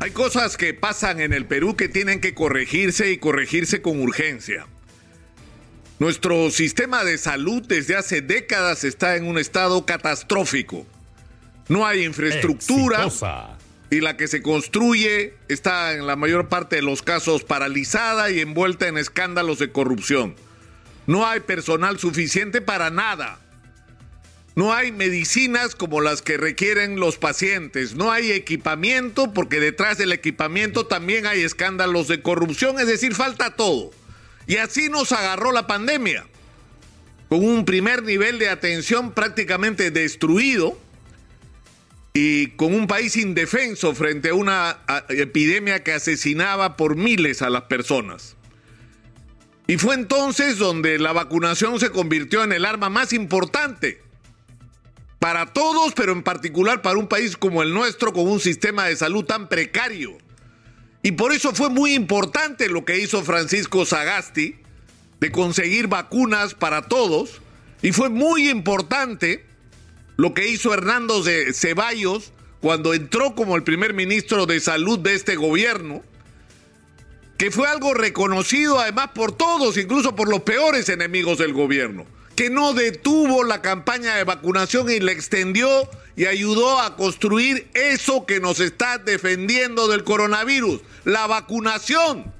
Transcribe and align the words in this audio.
Hay 0.00 0.10
cosas 0.12 0.56
que 0.56 0.74
pasan 0.74 1.20
en 1.20 1.32
el 1.32 1.44
Perú 1.44 1.74
que 1.76 1.88
tienen 1.88 2.20
que 2.20 2.32
corregirse 2.32 3.10
y 3.10 3.18
corregirse 3.18 3.82
con 3.82 4.00
urgencia. 4.00 4.66
Nuestro 5.98 6.50
sistema 6.50 7.02
de 7.02 7.18
salud 7.18 7.64
desde 7.66 7.96
hace 7.96 8.22
décadas 8.22 8.84
está 8.84 9.16
en 9.16 9.26
un 9.26 9.38
estado 9.38 9.84
catastrófico. 9.84 10.86
No 11.66 11.84
hay 11.84 12.04
infraestructura 12.04 13.04
Exitosa. 13.06 13.58
y 13.90 14.00
la 14.00 14.16
que 14.16 14.28
se 14.28 14.40
construye 14.40 15.34
está 15.48 15.92
en 15.94 16.06
la 16.06 16.14
mayor 16.14 16.48
parte 16.48 16.76
de 16.76 16.82
los 16.82 17.02
casos 17.02 17.42
paralizada 17.42 18.30
y 18.30 18.40
envuelta 18.40 18.86
en 18.86 18.98
escándalos 18.98 19.58
de 19.58 19.72
corrupción. 19.72 20.36
No 21.08 21.26
hay 21.26 21.40
personal 21.40 21.98
suficiente 21.98 22.60
para 22.60 22.90
nada. 22.90 23.40
No 24.58 24.74
hay 24.74 24.90
medicinas 24.90 25.76
como 25.76 26.00
las 26.00 26.20
que 26.20 26.36
requieren 26.36 26.98
los 26.98 27.16
pacientes. 27.16 27.94
No 27.94 28.10
hay 28.10 28.32
equipamiento 28.32 29.32
porque 29.32 29.60
detrás 29.60 29.98
del 29.98 30.10
equipamiento 30.10 30.84
también 30.84 31.28
hay 31.28 31.42
escándalos 31.42 32.08
de 32.08 32.22
corrupción. 32.22 32.80
Es 32.80 32.88
decir, 32.88 33.14
falta 33.14 33.54
todo. 33.54 33.92
Y 34.48 34.56
así 34.56 34.88
nos 34.88 35.12
agarró 35.12 35.52
la 35.52 35.68
pandemia. 35.68 36.26
Con 37.28 37.44
un 37.44 37.64
primer 37.64 38.02
nivel 38.02 38.40
de 38.40 38.48
atención 38.48 39.12
prácticamente 39.12 39.92
destruido 39.92 40.76
y 42.12 42.48
con 42.56 42.74
un 42.74 42.88
país 42.88 43.14
indefenso 43.14 43.94
frente 43.94 44.30
a 44.30 44.34
una 44.34 44.78
epidemia 45.08 45.84
que 45.84 45.92
asesinaba 45.92 46.76
por 46.76 46.96
miles 46.96 47.42
a 47.42 47.50
las 47.50 47.62
personas. 47.62 48.34
Y 49.68 49.78
fue 49.78 49.94
entonces 49.94 50.58
donde 50.58 50.98
la 50.98 51.12
vacunación 51.12 51.78
se 51.78 51.90
convirtió 51.90 52.42
en 52.42 52.50
el 52.50 52.64
arma 52.64 52.88
más 52.88 53.12
importante 53.12 54.07
para 55.18 55.46
todos, 55.52 55.92
pero 55.94 56.12
en 56.12 56.22
particular 56.22 56.82
para 56.82 56.98
un 56.98 57.08
país 57.08 57.36
como 57.36 57.62
el 57.62 57.74
nuestro 57.74 58.12
con 58.12 58.28
un 58.28 58.40
sistema 58.40 58.86
de 58.86 58.96
salud 58.96 59.24
tan 59.24 59.48
precario. 59.48 60.16
Y 61.02 61.12
por 61.12 61.32
eso 61.32 61.52
fue 61.54 61.70
muy 61.70 61.94
importante 61.94 62.68
lo 62.68 62.84
que 62.84 62.98
hizo 62.98 63.22
Francisco 63.22 63.84
Sagasti 63.84 64.56
de 65.20 65.32
conseguir 65.32 65.88
vacunas 65.88 66.54
para 66.54 66.82
todos. 66.82 67.40
Y 67.82 67.92
fue 67.92 68.08
muy 68.08 68.48
importante 68.48 69.44
lo 70.16 70.34
que 70.34 70.48
hizo 70.48 70.74
Hernando 70.74 71.22
Ce- 71.22 71.52
Ceballos 71.52 72.32
cuando 72.60 72.94
entró 72.94 73.34
como 73.36 73.54
el 73.56 73.62
primer 73.62 73.94
ministro 73.94 74.46
de 74.46 74.58
salud 74.60 74.98
de 74.98 75.14
este 75.14 75.36
gobierno, 75.36 76.02
que 77.38 77.52
fue 77.52 77.68
algo 77.68 77.94
reconocido 77.94 78.80
además 78.80 79.10
por 79.14 79.30
todos, 79.30 79.76
incluso 79.76 80.16
por 80.16 80.28
los 80.28 80.40
peores 80.40 80.88
enemigos 80.88 81.38
del 81.38 81.52
gobierno, 81.52 82.04
que 82.38 82.50
no 82.50 82.72
detuvo 82.72 83.42
la 83.42 83.62
campaña 83.62 84.14
de 84.14 84.22
vacunación 84.22 84.88
y 84.88 85.00
la 85.00 85.10
extendió 85.10 85.90
y 86.14 86.26
ayudó 86.26 86.78
a 86.78 86.94
construir 86.94 87.68
eso 87.74 88.26
que 88.26 88.38
nos 88.38 88.60
está 88.60 88.98
defendiendo 88.98 89.88
del 89.88 90.04
coronavirus, 90.04 90.80
la 91.02 91.26
vacunación. 91.26 92.32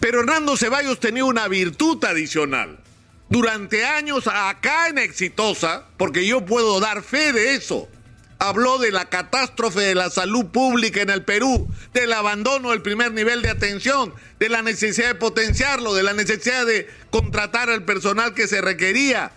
Pero 0.00 0.18
Hernando 0.18 0.56
Ceballos 0.56 0.98
tenía 0.98 1.24
una 1.24 1.46
virtud 1.46 2.04
adicional. 2.04 2.80
Durante 3.28 3.86
años 3.86 4.26
acá 4.26 4.88
en 4.88 4.98
Exitosa, 4.98 5.86
porque 5.96 6.26
yo 6.26 6.44
puedo 6.44 6.80
dar 6.80 7.04
fe 7.04 7.32
de 7.32 7.54
eso, 7.54 7.88
habló 8.38 8.78
de 8.78 8.92
la 8.92 9.08
catástrofe 9.08 9.80
de 9.80 9.94
la 9.94 10.10
salud 10.10 10.46
pública 10.46 11.02
en 11.02 11.10
el 11.10 11.24
Perú, 11.24 11.68
del 11.92 12.12
abandono 12.12 12.70
del 12.70 12.82
primer 12.82 13.12
nivel 13.12 13.42
de 13.42 13.50
atención, 13.50 14.14
de 14.38 14.48
la 14.48 14.62
necesidad 14.62 15.08
de 15.08 15.14
potenciarlo, 15.16 15.94
de 15.94 16.04
la 16.04 16.12
necesidad 16.12 16.64
de 16.64 16.88
contratar 17.10 17.68
al 17.68 17.84
personal 17.84 18.34
que 18.34 18.46
se 18.46 18.60
requería, 18.60 19.32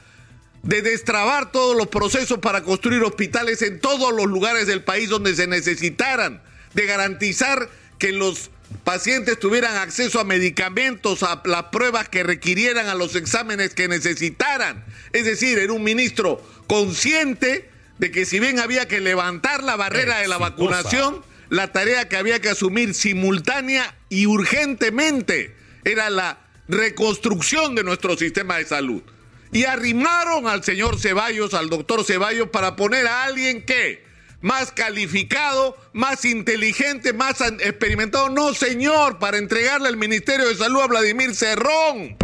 de 0.62 0.84
destrabar 0.84 1.52
todos 1.52 1.76
los 1.76 1.88
procesos 1.88 2.38
para 2.38 2.62
construir 2.62 3.02
hospitales 3.04 3.64
en 3.64 3.80
todos 3.80 4.14
los 4.14 4.28
lugares 4.28 4.68
del 4.68 4.84
país 4.84 5.10
donde 5.10 5.36
se 5.36 5.48
necesitaran, 5.48 6.42
de 6.76 6.86
garantizar 6.86 7.70
que 7.98 8.12
los 8.12 8.52
pacientes 8.84 9.40
tuvieran 9.40 9.78
acceso 9.78 10.20
a 10.20 10.24
medicamentos, 10.24 11.24
a 11.24 11.42
las 11.46 11.64
pruebas 11.66 12.08
que 12.08 12.22
requirieran, 12.22 12.88
a 12.88 12.96
los 12.96 13.16
exámenes 13.16 13.74
que 13.74 13.88
necesitaran. 13.88 14.86
Es 15.12 15.26
decir, 15.26 15.58
era 15.58 15.74
un 15.74 15.84
ministro 15.84 16.42
consciente 16.68 17.71
de 18.02 18.10
que 18.10 18.26
si 18.26 18.40
bien 18.40 18.60
había 18.60 18.88
que 18.88 19.00
levantar 19.00 19.62
la 19.62 19.76
barrera 19.76 20.18
de 20.18 20.28
la 20.28 20.40
vacunación, 20.40 21.22
la 21.50 21.72
tarea 21.72 22.10
que 22.10 22.18
había 22.18 22.42
que 22.42 22.50
asumir 22.50 22.96
simultánea 22.96 23.96
y 24.10 24.26
urgentemente 24.26 25.56
era 25.84 26.10
la 26.10 26.40
reconstrucción 26.68 27.76
de 27.76 27.84
nuestro 27.84 28.18
sistema 28.18 28.58
de 28.58 28.66
salud. 28.66 29.04
Y 29.52 29.66
arrimaron 29.66 30.48
al 30.48 30.64
señor 30.64 31.00
Ceballos, 31.00 31.54
al 31.54 31.70
doctor 31.70 32.04
Ceballos, 32.04 32.50
para 32.50 32.76
poner 32.76 33.06
a 33.06 33.26
alguien 33.26 33.64
que 33.64 34.04
más 34.42 34.72
calificado, 34.72 35.78
más 35.94 36.26
inteligente, 36.26 37.14
más 37.14 37.40
experimentado. 37.42 38.30
No, 38.30 38.56
señor, 38.56 39.20
para 39.20 39.38
entregarle 39.38 39.90
el 39.90 39.98
Ministerio 39.98 40.48
de 40.48 40.56
Salud 40.56 40.82
a 40.82 40.88
Vladimir 40.88 41.36
Cerrón. 41.36 42.18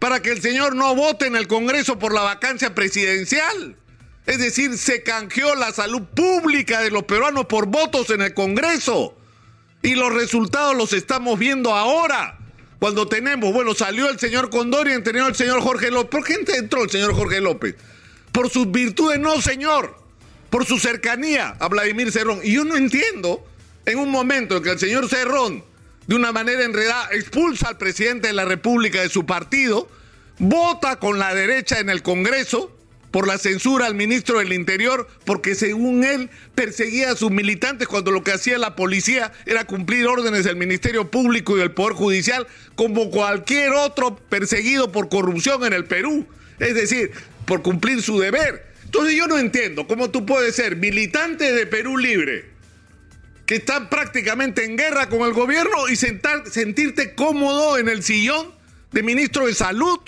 Para 0.00 0.20
que 0.20 0.32
el 0.32 0.42
señor 0.42 0.74
no 0.74 0.96
vote 0.96 1.26
en 1.26 1.36
el 1.36 1.46
Congreso 1.46 1.96
por 1.96 2.12
la 2.12 2.22
vacancia 2.22 2.74
presidencial. 2.74 3.76
Es 4.26 4.38
decir, 4.38 4.76
se 4.78 5.02
canjeó 5.02 5.54
la 5.54 5.72
salud 5.72 6.02
pública 6.14 6.80
de 6.80 6.90
los 6.90 7.04
peruanos 7.04 7.46
por 7.46 7.66
votos 7.66 8.10
en 8.10 8.22
el 8.22 8.34
Congreso. 8.34 9.16
Y 9.82 9.94
los 9.94 10.12
resultados 10.12 10.76
los 10.76 10.92
estamos 10.92 11.38
viendo 11.38 11.74
ahora. 11.74 12.38
Cuando 12.78 13.08
tenemos, 13.08 13.52
bueno, 13.52 13.74
salió 13.74 14.08
el 14.08 14.18
señor 14.18 14.50
Condori 14.50 14.92
entró 14.92 15.26
el 15.26 15.34
señor 15.34 15.60
Jorge 15.62 15.90
López. 15.90 16.10
¿Por 16.10 16.24
qué 16.24 16.56
entró 16.56 16.84
el 16.84 16.90
señor 16.90 17.14
Jorge 17.14 17.40
López? 17.40 17.76
Por 18.32 18.50
sus 18.50 18.70
virtudes, 18.70 19.18
no, 19.18 19.40
señor. 19.40 19.96
Por 20.48 20.64
su 20.66 20.78
cercanía 20.78 21.56
a 21.58 21.68
Vladimir 21.68 22.12
Cerrón. 22.12 22.40
Y 22.42 22.54
yo 22.54 22.64
no 22.64 22.76
entiendo, 22.76 23.44
en 23.86 23.98
un 23.98 24.10
momento 24.10 24.56
en 24.56 24.62
que 24.62 24.70
el 24.70 24.78
señor 24.78 25.08
Cerrón, 25.08 25.64
de 26.06 26.14
una 26.14 26.32
manera 26.32 26.64
enredada, 26.64 27.08
expulsa 27.12 27.68
al 27.68 27.78
presidente 27.78 28.28
de 28.28 28.34
la 28.34 28.44
República 28.44 29.00
de 29.00 29.08
su 29.08 29.26
partido, 29.26 29.88
vota 30.38 30.98
con 30.98 31.18
la 31.18 31.34
derecha 31.34 31.78
en 31.78 31.90
el 31.90 32.02
Congreso 32.02 32.79
por 33.10 33.26
la 33.26 33.38
censura 33.38 33.86
al 33.86 33.94
ministro 33.94 34.38
del 34.38 34.52
Interior, 34.52 35.08
porque 35.24 35.54
según 35.54 36.04
él 36.04 36.30
perseguía 36.54 37.10
a 37.10 37.16
sus 37.16 37.30
militantes 37.30 37.88
cuando 37.88 38.10
lo 38.10 38.22
que 38.22 38.32
hacía 38.32 38.56
la 38.58 38.76
policía 38.76 39.32
era 39.46 39.64
cumplir 39.64 40.06
órdenes 40.06 40.44
del 40.44 40.56
Ministerio 40.56 41.10
Público 41.10 41.56
y 41.56 41.60
del 41.60 41.72
Poder 41.72 41.94
Judicial, 41.94 42.46
como 42.76 43.10
cualquier 43.10 43.72
otro 43.72 44.16
perseguido 44.16 44.92
por 44.92 45.08
corrupción 45.08 45.64
en 45.64 45.72
el 45.72 45.86
Perú. 45.86 46.26
Es 46.58 46.74
decir, 46.74 47.10
por 47.46 47.62
cumplir 47.62 48.02
su 48.02 48.18
deber. 48.20 48.66
Entonces 48.84 49.14
yo 49.16 49.26
no 49.26 49.38
entiendo 49.38 49.86
cómo 49.86 50.10
tú 50.10 50.26
puedes 50.26 50.54
ser 50.54 50.76
militante 50.76 51.52
de 51.52 51.66
Perú 51.66 51.96
Libre, 51.96 52.44
que 53.46 53.56
está 53.56 53.90
prácticamente 53.90 54.64
en 54.64 54.76
guerra 54.76 55.08
con 55.08 55.22
el 55.22 55.32
gobierno, 55.32 55.88
y 55.88 55.96
sentar- 55.96 56.48
sentirte 56.48 57.14
cómodo 57.14 57.78
en 57.78 57.88
el 57.88 58.02
sillón 58.02 58.52
de 58.92 59.02
ministro 59.02 59.46
de 59.46 59.54
Salud. 59.54 59.98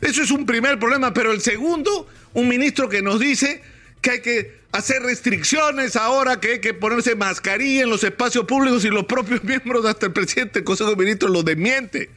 Eso 0.00 0.22
es 0.22 0.30
un 0.30 0.46
primer 0.46 0.78
problema, 0.78 1.12
pero 1.12 1.32
el 1.32 1.40
segundo, 1.40 2.06
un 2.34 2.48
ministro 2.48 2.88
que 2.88 3.02
nos 3.02 3.18
dice 3.18 3.62
que 4.00 4.10
hay 4.10 4.20
que 4.20 4.58
hacer 4.72 5.02
restricciones 5.02 5.96
ahora, 5.96 6.40
que 6.40 6.52
hay 6.52 6.60
que 6.60 6.74
ponerse 6.74 7.16
mascarilla 7.16 7.82
en 7.82 7.90
los 7.90 8.04
espacios 8.04 8.44
públicos 8.44 8.84
y 8.84 8.88
los 8.88 9.04
propios 9.04 9.42
miembros, 9.44 9.84
hasta 9.84 10.06
el 10.06 10.12
presidente 10.12 10.60
del 10.60 10.64
Consejo 10.64 10.90
de 10.90 10.96
Ministros 10.96 11.30
lo 11.30 11.42
desmiente, 11.42 12.10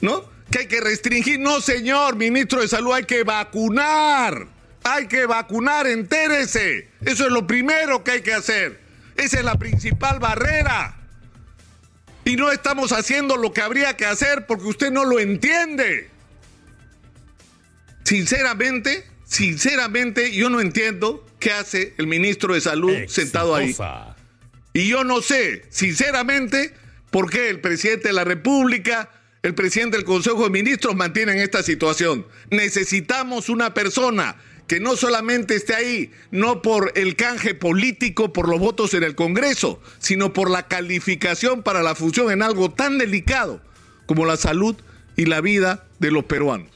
¿no? 0.00 0.24
Que 0.50 0.60
hay 0.60 0.66
que 0.66 0.80
restringir, 0.80 1.40
no 1.40 1.60
señor, 1.60 2.16
ministro 2.16 2.60
de 2.60 2.68
Salud, 2.68 2.92
hay 2.92 3.04
que 3.04 3.24
vacunar, 3.24 4.46
hay 4.84 5.08
que 5.08 5.26
vacunar, 5.26 5.86
entérese, 5.86 6.88
eso 7.00 7.26
es 7.26 7.32
lo 7.32 7.46
primero 7.46 8.04
que 8.04 8.12
hay 8.12 8.20
que 8.20 8.34
hacer, 8.34 8.78
esa 9.16 9.38
es 9.38 9.44
la 9.44 9.58
principal 9.58 10.20
barrera. 10.20 10.96
Y 12.24 12.34
no 12.34 12.50
estamos 12.50 12.90
haciendo 12.90 13.36
lo 13.36 13.52
que 13.52 13.62
habría 13.62 13.96
que 13.96 14.04
hacer 14.04 14.46
porque 14.46 14.64
usted 14.64 14.90
no 14.90 15.04
lo 15.04 15.20
entiende. 15.20 16.10
Sinceramente, 18.06 19.04
sinceramente, 19.24 20.32
yo 20.32 20.48
no 20.48 20.60
entiendo 20.60 21.26
qué 21.40 21.50
hace 21.50 21.92
el 21.98 22.06
ministro 22.06 22.54
de 22.54 22.60
Salud 22.60 22.94
sentado 23.08 23.56
ahí. 23.56 23.74
Y 24.72 24.86
yo 24.86 25.02
no 25.02 25.20
sé, 25.22 25.64
sinceramente, 25.70 26.72
por 27.10 27.28
qué 27.28 27.48
el 27.48 27.60
presidente 27.60 28.06
de 28.06 28.14
la 28.14 28.22
República, 28.22 29.10
el 29.42 29.56
presidente 29.56 29.96
del 29.96 30.06
Consejo 30.06 30.44
de 30.44 30.50
Ministros 30.50 30.94
mantienen 30.94 31.38
esta 31.38 31.64
situación. 31.64 32.24
Necesitamos 32.48 33.48
una 33.48 33.74
persona 33.74 34.36
que 34.68 34.78
no 34.78 34.94
solamente 34.94 35.56
esté 35.56 35.74
ahí, 35.74 36.12
no 36.30 36.62
por 36.62 36.92
el 36.94 37.16
canje 37.16 37.56
político, 37.56 38.32
por 38.32 38.48
los 38.48 38.60
votos 38.60 38.94
en 38.94 39.02
el 39.02 39.16
Congreso, 39.16 39.82
sino 39.98 40.32
por 40.32 40.48
la 40.48 40.68
calificación 40.68 41.64
para 41.64 41.82
la 41.82 41.96
función 41.96 42.30
en 42.30 42.44
algo 42.44 42.70
tan 42.70 42.98
delicado 42.98 43.60
como 44.06 44.26
la 44.26 44.36
salud 44.36 44.76
y 45.16 45.24
la 45.24 45.40
vida 45.40 45.88
de 45.98 46.12
los 46.12 46.26
peruanos. 46.26 46.75